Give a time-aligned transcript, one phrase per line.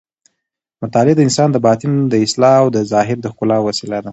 [0.83, 4.09] مطالعه د انسان د باطن د اصلاح او د ظاهر د ښکلا وسیله ده.